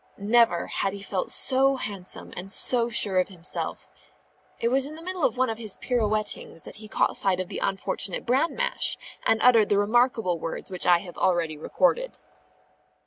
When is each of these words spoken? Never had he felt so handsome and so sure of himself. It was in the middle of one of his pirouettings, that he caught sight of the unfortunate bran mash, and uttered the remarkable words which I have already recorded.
Never 0.17 0.65
had 0.65 0.93
he 0.93 1.03
felt 1.03 1.29
so 1.29 1.75
handsome 1.75 2.33
and 2.35 2.51
so 2.51 2.89
sure 2.89 3.19
of 3.19 3.27
himself. 3.27 3.91
It 4.59 4.69
was 4.69 4.87
in 4.87 4.95
the 4.95 5.01
middle 5.03 5.23
of 5.23 5.37
one 5.37 5.47
of 5.51 5.59
his 5.59 5.77
pirouettings, 5.77 6.63
that 6.63 6.77
he 6.77 6.87
caught 6.87 7.15
sight 7.15 7.39
of 7.39 7.49
the 7.49 7.59
unfortunate 7.59 8.25
bran 8.25 8.55
mash, 8.55 8.97
and 9.27 9.39
uttered 9.43 9.69
the 9.69 9.77
remarkable 9.77 10.39
words 10.39 10.71
which 10.71 10.87
I 10.87 10.97
have 11.05 11.19
already 11.19 11.55
recorded. 11.55 12.17